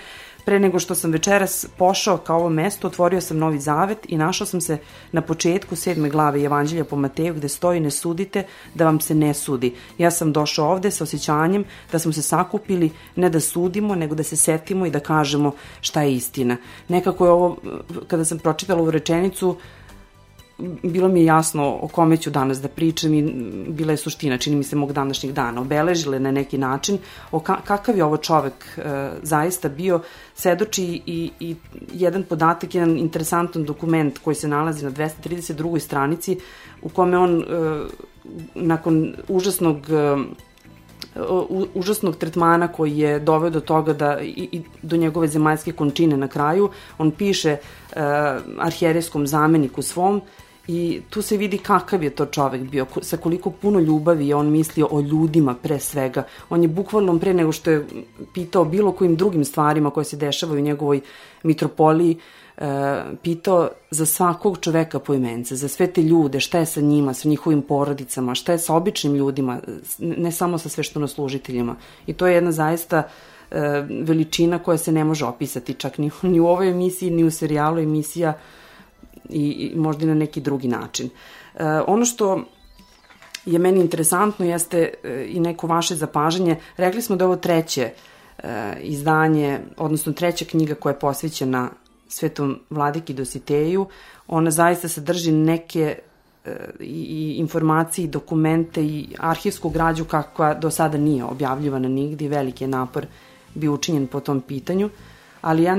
[0.46, 4.48] Pre nego što sam večeras pošao kao ovo mesto, otvorio sam Novi Zavet i našao
[4.48, 4.78] sam se
[5.12, 9.34] na početku sedme glave Evanđelja po Mateju gde stoji ne sudite da vam se ne
[9.34, 9.76] sudi.
[9.98, 14.24] Ja sam došao ovde sa osjećanjem da smo se sakupili ne da sudimo, nego da
[14.24, 15.52] se setimo i da kažemo
[15.82, 16.58] šta je istina.
[16.88, 17.58] Nekako je ovo,
[18.08, 19.58] kada sam pročitala ovu rečenicu,
[20.84, 23.22] bilo mi je jasno o kome ću danas da pričam i
[23.68, 25.62] bila je suština, čini mi se, mog današnjeg dana.
[25.62, 26.98] Obeležile na neki način
[27.32, 30.02] o ka kakav je ovo čovek e, zaista bio,
[30.36, 31.56] sedoči i, i
[31.94, 35.80] jedan podatak, jedan interesantan dokument koji se nalazi na 232.
[35.80, 36.40] stranici
[36.82, 37.46] u kome on e,
[38.56, 40.18] nakon užasnog e,
[41.74, 46.28] užasnog tretmana koji je doveo do toga da i, i do njegove zemaljske končine na
[46.28, 48.02] kraju, on piše uh,
[48.60, 50.22] arhijereskom zameniku svom
[50.68, 54.52] I tu se vidi kakav je to čovek bio, sa koliko puno ljubavi je on
[54.52, 56.24] mislio o ljudima pre svega.
[56.50, 57.88] On je bukvalno pre nego što je
[58.34, 61.02] pitao bilo kojim drugim stvarima koje se dešavaju u njegovoj
[61.44, 62.18] mitropoliji,
[62.58, 67.14] e, pitao za svakog čoveka po imence, za sve te ljude, šta je sa njima,
[67.14, 69.60] sa njihovim porodicama, šta je sa običnim ljudima,
[70.00, 71.76] ne samo sa sveštonoslužiteljima.
[72.08, 73.04] I to je jedna zaista
[73.52, 73.60] e,
[74.04, 77.80] veličina koja se ne može opisati čak ni, ni u ovoj emisiji, ni u serijalu
[77.80, 78.34] emisija
[79.30, 81.10] i, i možda i na neki drugi način.
[81.56, 82.44] E, ono što
[83.46, 86.58] je meni interesantno jeste e, i neko vaše zapažanje.
[86.78, 87.90] Rekli smo da ovo treće
[88.38, 91.70] e, izdanje, odnosno treća knjiga koja je posvećena
[92.08, 93.86] Svetom Vladiki Dositeju.
[94.28, 95.98] Ona zaista sadrži neke
[96.46, 102.64] e, i informacije, i dokumente i arhivsku građu kakva do sada nije objavljivana nigde veliki
[102.64, 103.06] je napor
[103.56, 104.90] bio učinjen po tom pitanju.
[105.44, 105.78] Ali ja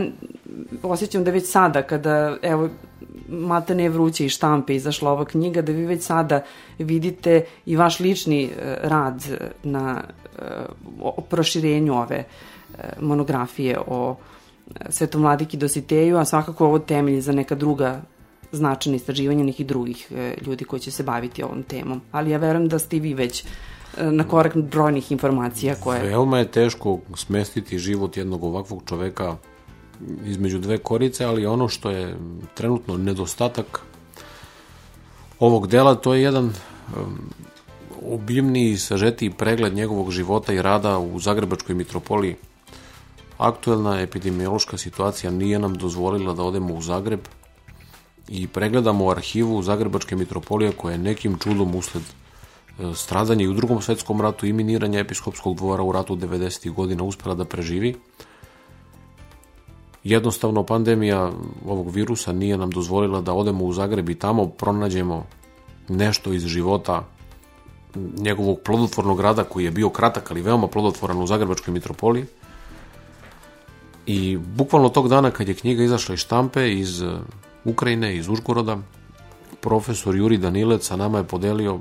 [0.82, 2.68] osjećam da već sada, kada, evo,
[3.28, 6.42] mata ne vruće i štampe izašla ova knjiga, da vi već sada
[6.78, 9.24] vidite i vaš lični e, rad
[9.62, 10.02] na
[11.00, 12.24] o proširenju ove
[13.00, 14.16] monografije o
[14.88, 18.02] Svetom Vladiki Dositeju, a svakako ovo temelj za neka druga
[18.52, 22.00] značajna istraživanja nekih drugih e, ljudi koji će se baviti ovom temom.
[22.12, 23.46] Ali ja verujem da ste vi već e,
[24.10, 26.02] na korak brojnih informacija koje...
[26.02, 29.36] Veoma je teško smestiti život jednog ovakvog čoveka
[30.26, 32.16] između dve korice, ali ono što je
[32.54, 33.80] trenutno nedostatak
[35.38, 36.54] ovog dela, to je jedan um,
[38.02, 42.36] obimni i sažetiji pregled njegovog života i rada u Zagrebačkoj mitropoliji
[43.38, 47.20] Aktuelna epidemiološka situacija nije nam dozvolila da odemo u Zagreb
[48.28, 53.82] i pregledamo arhivu Zagrebačke mitropolije koja je nekim čudom usled e, stradanja i u drugom
[53.82, 56.72] svetskom ratu i miniranja episkopskog dvora u ratu 90.
[56.72, 57.94] godina uspela da preživi.
[60.04, 61.32] Jednostavno pandemija
[61.66, 65.26] ovog virusa nije nam dozvolila da odemo u Zagreb i tamo pronađemo
[65.88, 67.04] nešto iz života
[68.18, 72.24] njegovog plodotvornog rada koji je bio kratak ali veoma plodotvoran u Zagrebačkoj mitropoliji.
[74.06, 77.12] I bukvalno tog dana kad je knjiga izašla iz štampe iz uh,
[77.64, 78.78] Ukrajine, iz Užgoroda,
[79.60, 81.78] profesor Juri Danilec sa nama je podelio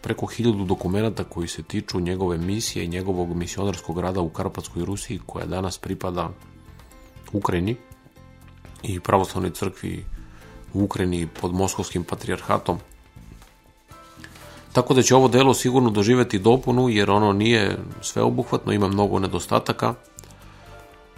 [0.00, 5.20] preko hiljadu dokumenta koji se tiču njegove misije i njegovog misionarskog rada u Karpatskoj Rusiji
[5.26, 6.30] koja danas pripada
[7.32, 7.76] Ukrajini
[8.82, 10.04] i pravoslavnoj crkvi
[10.74, 12.78] u Ukrajini pod moskovskim patrijarhatom.
[14.72, 19.94] Tako da će ovo delo sigurno doživeti dopunu jer ono nije sveobuhvatno, ima mnogo nedostataka,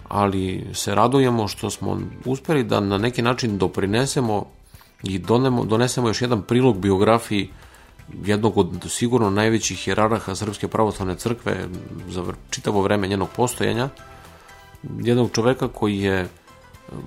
[0.07, 4.45] ali se radujemo što smo uspeli da na neki način doprinesemo
[5.03, 7.49] i donemo, donesemo još jedan prilog biografiji
[8.25, 11.67] jednog od sigurno najvećih jeraraha Srpske pravoslavne crkve
[12.09, 13.89] za čitavo vreme njenog postojanja,
[14.99, 16.29] jednog čoveka koji je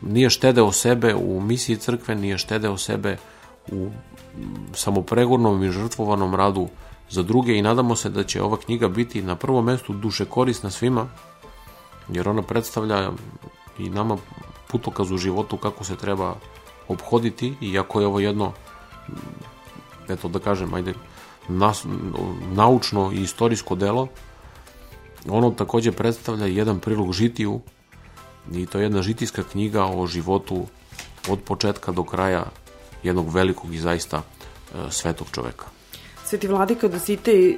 [0.02, 3.16] nije štedeo sebe u misiji crkve, nije štedeo sebe
[3.72, 3.90] u
[4.74, 6.68] samopregornom i žrtvovanom radu
[7.10, 10.70] za druge i nadamo se da će ova knjiga biti na prvom mestu duše korisna
[10.70, 11.06] svima
[12.08, 13.10] jer ona predstavlja
[13.78, 14.16] i nama
[14.68, 16.34] putokaz u životu kako se treba
[16.88, 18.52] obhoditi, iako je ovo jedno,
[20.08, 20.94] eto da kažem, ajde,
[21.48, 21.86] nas,
[22.52, 24.08] naučno i istorijsko delo,
[25.28, 27.60] ono takođe predstavlja jedan prilog žitiju
[28.52, 30.66] i to je jedna žitijska knjiga o životu
[31.28, 32.44] od početka do kraja
[33.02, 35.66] jednog velikog i zaista e, svetog čoveka.
[36.24, 37.56] Sveti vladika Dositej e,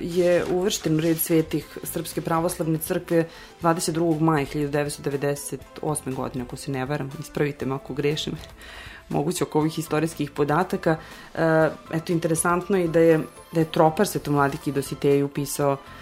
[0.00, 3.28] je uvršten u red svetih Srpske pravoslavne crkve
[3.62, 4.20] 22.
[4.20, 6.14] maja 1998.
[6.14, 8.32] godine, ako se ne varam, ispravite me ako grešim
[9.08, 10.96] moguće oko ovih istorijskih podataka.
[11.34, 13.20] E, eto, interesantno je da je,
[13.52, 16.01] da je tropar Svetom Vladiki Dositeju upisao e,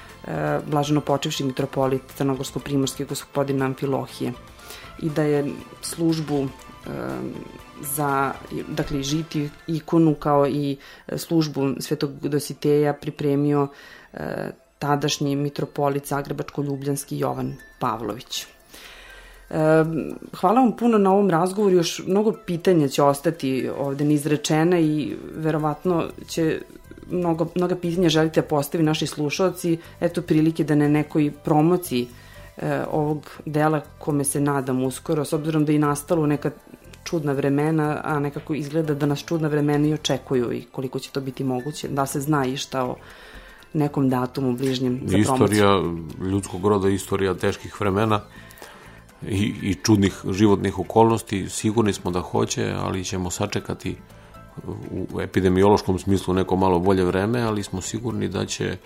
[0.66, 4.32] blaženo počevši mitropolit Crnogorsko-primorski gospodin Amfilohije
[5.02, 5.52] i da je
[5.82, 6.48] službu
[7.80, 8.32] za
[8.68, 13.68] dakle, žiti ikonu kao i e, službu Svetog Dositeja pripremio
[14.12, 18.42] e, tadašnji mitropolit Zagrebačko-Ljubljanski Jovan Pavlović.
[18.42, 18.46] E,
[20.40, 26.04] hvala vam puno na ovom razgovoru, još mnogo pitanja će ostati ovde nizrečena i verovatno
[26.28, 26.60] će
[27.10, 32.08] mnogo, mnoga pitanja želite da postavi naši slušalci, eto prilike da na nekoj promociji
[32.56, 36.50] e, ovog dela kome se nadam uskoro, s obzirom da je nastalo neka
[37.04, 41.20] čudna vremena, a nekako izgleda da nas čudna vremena i očekuju i koliko će to
[41.20, 42.96] biti moguće, da se zna i šta o
[43.72, 46.28] nekom datumu bližnjem za istorija promociju.
[46.30, 48.20] ljudskog roda, istorija teških vremena
[49.28, 53.96] i, i čudnih životnih okolnosti, sigurni smo da hoće, ali ćemo sačekati
[55.14, 58.76] u epidemiološkom smislu neko malo bolje vreme, ali smo sigurni da će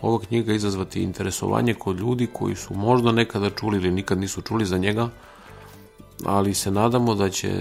[0.00, 4.66] ova knjiga izazvati interesovanje kod ljudi koji su možda nekada čuli ili nikad nisu čuli
[4.66, 5.08] za njega,
[6.24, 7.52] ali se nadamo da će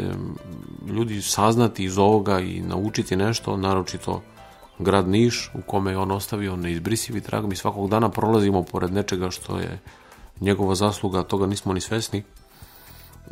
[0.87, 4.21] ljudi saznati iz ovoga i naučiti nešto, naročito
[4.79, 7.45] grad Niš u kome je on ostavio neizbrisivi trag.
[7.45, 9.79] Mi svakog dana prolazimo pored nečega što je
[10.41, 12.23] njegova zasluga, toga nismo ni svesni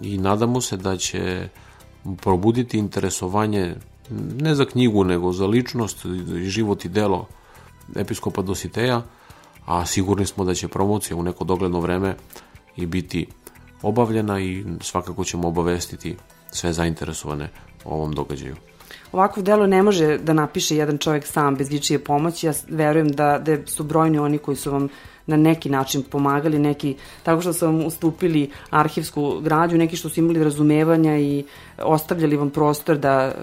[0.01, 1.49] i nadamo se da će
[2.21, 3.75] probuditi interesovanje
[4.39, 6.05] ne za knjigu, nego za ličnost
[6.37, 7.27] i život i delo
[7.95, 9.01] episkopa Dositeja,
[9.65, 12.15] a sigurni smo da će promocija u neko dogledno vreme
[12.75, 13.27] i biti
[13.81, 16.15] obavljena i svakako ćemo obavestiti
[16.51, 17.49] sve zainteresovane
[17.85, 18.55] o ovom događaju.
[19.11, 22.47] Ovakvo delo ne može da napiše jedan čovjek sam bez ičije pomoći.
[22.47, 24.87] Ja verujem da, da su brojni oni koji su vam
[25.31, 30.19] na neki način pomagali, neki tako što su vam ustupili arhivsku građu, neki što su
[30.19, 31.43] imali razumevanja i
[31.83, 33.33] ostavljali vam prostor da e,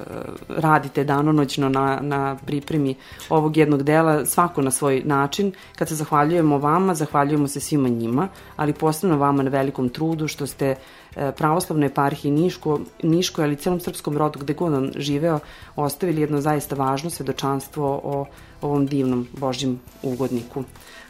[0.48, 2.94] radite danonoćno na, na pripremi
[3.28, 5.52] ovog jednog dela, svako na svoj način.
[5.76, 10.46] Kad se zahvaljujemo vama, zahvaljujemo se svima njima, ali posebno vama na velikom trudu što
[10.46, 10.74] ste
[11.16, 15.38] e, pravoslavnoj eparhiji Niško, Niško, ali celom srpskom rodu gde god on živeo,
[15.76, 18.26] ostavili jedno zaista važno svedočanstvo o
[18.62, 20.64] ovom divnom Božjim ugodniku.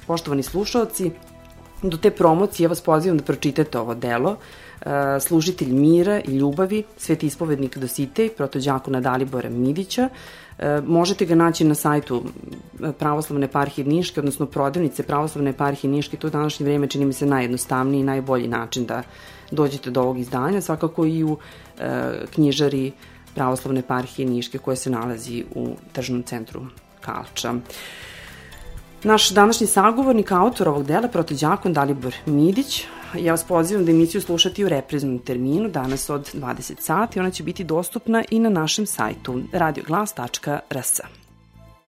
[0.09, 1.11] Poštovani slušalci,
[1.83, 4.37] do te promocije vas pozivam da pročitate ovo delo.
[4.81, 10.09] E, služitelj mira i ljubavi, sveti ispovednik Dositej, protođakona Dalibora Midića.
[10.59, 12.25] E, možete ga naći na sajtu
[12.83, 16.17] e, Pravoslavne eparhije Niške, odnosno prodavnice Pravoslavne eparhije Niške.
[16.17, 19.03] To u današnje vreme čini mi se najjednostavniji i najbolji način da
[19.51, 20.61] dođete do ovog izdanja.
[20.61, 21.37] Svakako i u
[22.35, 22.93] knjižari
[23.35, 26.61] Pravoslavne eparhije Niške koja se nalazi u tržnom centru
[27.01, 27.55] Kalča.
[29.03, 32.85] Naš današnji sagovornik, autor ovog dela, protođakon Dalibor Midić,
[33.15, 37.21] ja vas pozivam da emisiju slušati u repriznom terminu danas od 20 sati.
[37.21, 41.01] Ona će biti dostupna i na našem sajtu radioglas.rs.